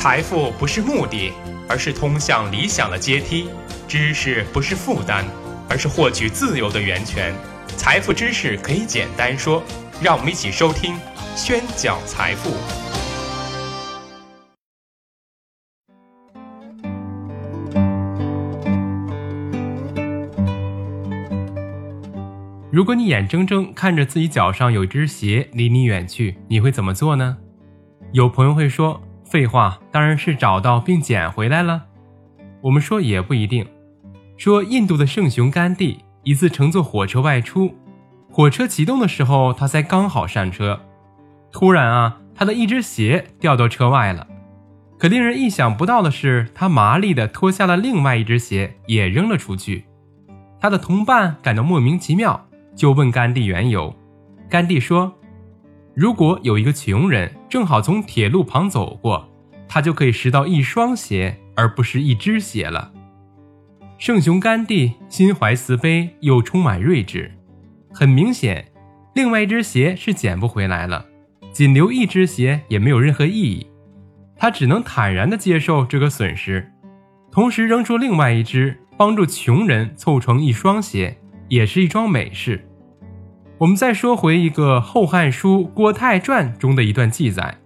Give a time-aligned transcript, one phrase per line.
[0.00, 1.32] 财富不是目的，
[1.68, 3.48] 而是通向理想的阶梯；
[3.88, 5.24] 知识不是负担，
[5.68, 7.34] 而是获取自由的源泉。
[7.76, 9.60] 财富知识可以简单说，
[10.00, 10.94] 让我们一起收听
[11.34, 12.50] 宣讲财富。
[22.70, 27.36] 如果你眼睁睁看着自己脚上有一只鞋离你远去，你会怎么做呢？
[28.12, 29.02] 有朋友会说。
[29.30, 31.84] 废话，当然是找到并捡回来了。
[32.62, 33.66] 我们说也不一定。
[34.36, 37.74] 说印度的圣雄甘地一次乘坐火车外出，
[38.30, 40.80] 火车启动的时候，他才刚好上车，
[41.52, 44.26] 突然啊，他的一只鞋掉到车外了。
[44.98, 49.84] 可令人意想不到的是，他麻利地脱下了另外一只鞋，也扔了出去。
[50.60, 53.94] 他的同伴感到莫名其妙，就问甘地缘由。
[54.48, 55.12] 甘地说。
[55.98, 59.28] 如果有一个穷人正好从铁路旁走过，
[59.66, 62.92] 他就可以拾到一双鞋，而不是一只鞋了。
[63.98, 67.32] 圣雄甘地心怀慈悲，又充满睿智。
[67.92, 68.70] 很明显，
[69.16, 71.04] 另外一只鞋是捡不回来了，
[71.50, 73.66] 仅留一只鞋也没有任何意义。
[74.36, 76.70] 他只能坦然地接受这个损失，
[77.32, 81.18] 同时扔出另外一只，帮助穷人凑成一双鞋，
[81.48, 82.67] 也是一桩美事。
[83.58, 87.58] 我们再说回一个《后汉书·郭泰传》中的一段记载，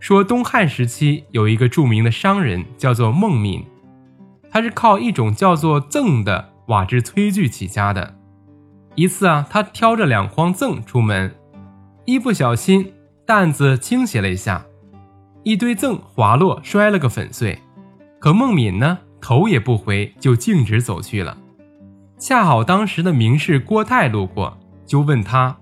[0.00, 3.64] 说东汉时期有一个著名的商人叫做孟敏，
[4.50, 8.16] 他是靠一种叫做甑的瓦制炊具起家的。
[8.96, 11.32] 一次啊，他挑着两筐甑出门，
[12.04, 12.92] 一不小心
[13.24, 14.66] 担子倾斜了一下，
[15.44, 17.60] 一堆甑滑落，摔了个粉碎。
[18.18, 21.38] 可孟敏呢，头也不回就径直走去了。
[22.18, 24.58] 恰好当时的名士郭泰路过。
[24.86, 25.58] 就问他，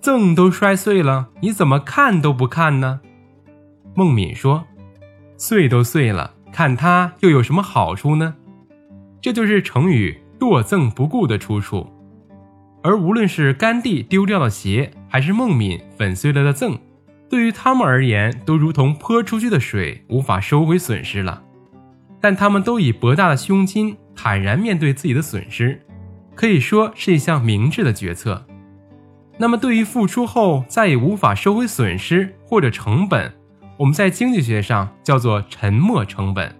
[0.00, 3.00] 赠都摔碎了，你怎么看都不看呢？
[3.94, 4.64] 孟敏说
[5.36, 8.36] ：“碎都碎了，看它又有什么好处呢？”
[9.20, 11.86] 这就是成语“落赠不顾”的出处。
[12.82, 16.78] 而无论是甘地丢掉的鞋，还是孟敏粉碎了的赠，
[17.28, 21.42] 对于他们而言，都如同泼出去的水，无法收回损失了。
[22.22, 25.82] 但他们都以博大的胸襟，坦然面对自己的损失。
[26.34, 28.46] 可以说是一项明智的决策。
[29.38, 33.32] 那么，对于付出后再也无法收回损失或者成本，
[33.78, 36.54] 我们在经济学上叫做沉没成本。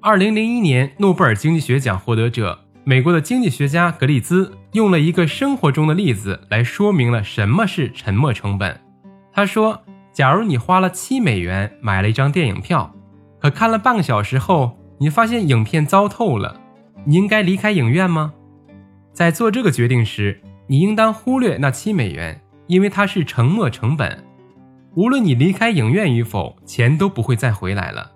[0.00, 8.80] 二零零一年诺贝尔经济学奖获得者，美国的经济学家格里兹用了一个生活中的例子来说明了什么是沉没成本。
[9.32, 9.82] 他说
[10.12, 12.94] ：“假如你花了七美元买了一张电影票，
[13.40, 16.60] 可看了半个小时后，你发现影片糟透了，
[17.04, 18.34] 你应该离开影院吗？”
[19.12, 24.24] 在做这个决定时，你应当忽略那七美元，因为它是沉没成本。
[24.94, 28.12] 无论你离开影院与否，钱都不会再回来了。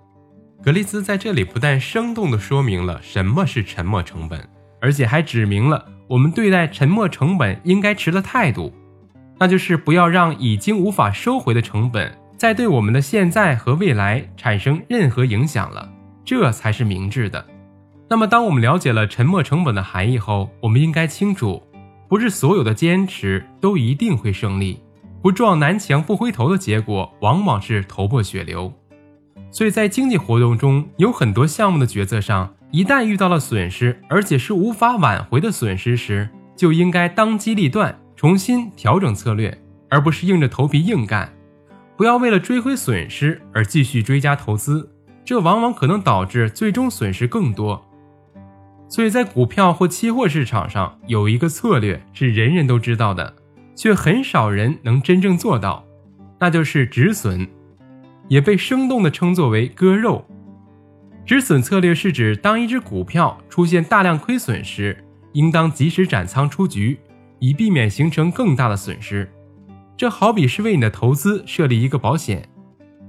[0.63, 4.49] 格雷兹在这里不但生动地说明了什么是沉没成本，
[4.81, 8.73] 而且还指明了我们对待沉没成本应该持的态度，
[9.39, 15.93] 那就是不要让已经无法收回的成本再对我们的现在和未来产生任何影响了，
[16.25, 17.45] 这才是明智的。
[18.09, 21.63] 那么，当我们了解了沉没成本的含义后，我们应该清楚，
[22.09, 24.81] 不是所有的坚持都一定会胜利，
[25.23, 28.73] 不撞南墙不回头的结果往往是头破血流。
[29.51, 39.57] 所以在经济活动中，有很多项目的决策上，一旦遇到了损失，而且是无法挽回的损失时，就应该当机立断，重新调整策略，
[39.89, 41.33] 而不是硬着头皮硬干。
[41.97, 44.91] 不要为了追回损失而继续追加投资，
[45.25, 47.83] 这往往可能导致最终损失更多。
[48.95, 53.35] 所以在股票或期货市场上，有一个策略是人人都知道的，
[53.75, 55.85] 却很少人能真正做到，
[56.39, 57.45] 那就是止损，
[58.29, 60.25] 也被生动地称作为割肉。
[61.27, 64.97] 止损策略是指当一只股票出现大量亏损时，
[65.33, 66.97] 应当及时斩仓出局，
[67.41, 69.29] 以避免形成更大的损失。
[69.97, 72.49] 这好比是为你的投资设立一个保险，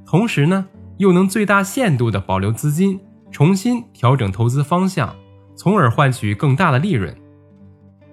[0.03, 0.65] 同时呢，
[0.97, 2.99] 又能最大限度地保留资金，
[3.29, 5.15] 重新调整投资方向。
[5.55, 7.15] 从而换取更大的利润，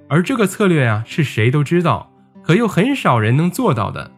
[0.08, 2.10] 而这个策略啊，是谁都知道，
[2.42, 4.10] 可又很少人能做到的，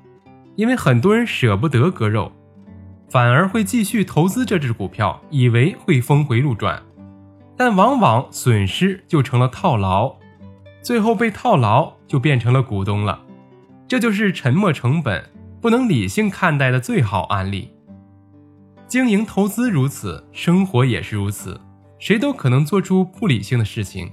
[0.56, 2.31] 因为很多人舍不得割肉，
[3.09, 6.82] 反而会继续投资这只股票，以为会峰回路转，
[7.56, 10.15] 但往往损失就成了套牢，
[10.82, 13.21] 最后被套牢就变成了股东了，
[13.88, 15.31] 这就是沉没成本
[15.61, 17.71] 不能理性看待的最好案例。
[18.87, 21.59] 经营投资如此，生活也是如此。
[22.04, 24.12] 谁都可能做出不理性的事情，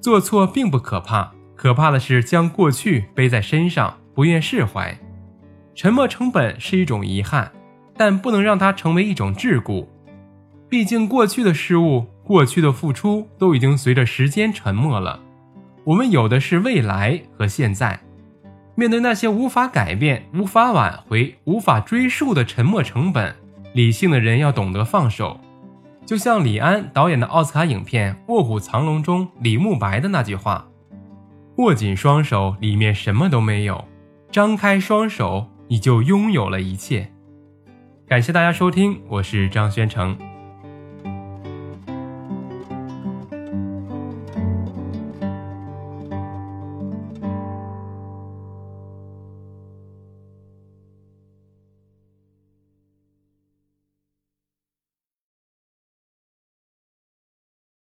[0.00, 4.96] 做错并不可怕，可怕的是将过去背在身上，不愿释怀。
[5.74, 7.50] 沉没成本是一种遗憾，
[7.96, 9.84] 但不能让它成为一种桎梏。
[10.68, 15.18] 毕竟，过去的事物、过去的付出都已经随着时间沉没了。
[15.82, 17.98] 我们有的是未来和现在。
[18.76, 23.34] 面对那些无法改变、无法挽回、无法追溯的沉没成本，
[23.72, 25.40] 理性的人要懂得放手。
[26.06, 30.68] 就像李安导演的奥斯卡影片《卧虎藏龙》中李慕白的那句话
[31.56, 33.86] ：“握紧双手，里面什么都没有；
[34.30, 37.10] 张开双手，你就拥有了一切。”
[38.06, 40.18] 感谢大家收听，我是张宣成。